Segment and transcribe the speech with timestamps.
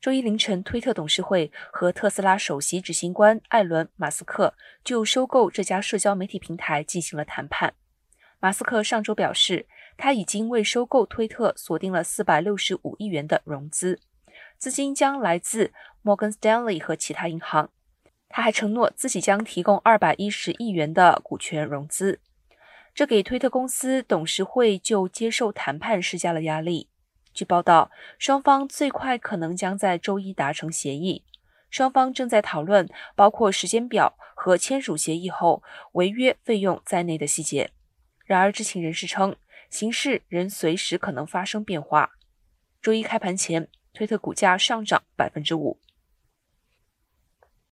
[0.00, 7.74] 周一凌晨，推特董事会和特斯拉首席执行官艾伦·马斯克就收购这家社交媒体平台进行了谈判。
[8.38, 9.66] 马斯克上周表示，
[9.98, 14.00] 他已经为收购推特锁定了465亿元的融资，
[14.56, 17.68] 资金将来自摩根斯丹利和其他银行。
[18.30, 22.20] 他还承诺自己将提供210亿元的股权融资，
[22.94, 26.88] 这给推特公司董事会就接受谈判施加了压力。
[27.32, 31.24] 据报道，双方最快可能将在周一达成协议。
[31.70, 35.62] 双方正在讨论包括时间表和签署协议后
[35.92, 37.70] 违约费用在内的细节。
[38.24, 39.36] 然而，知情人士称，
[39.70, 42.12] 形势仍随时可能发生变化。
[42.82, 45.78] 周一开盘前，推特股价上涨百分之五。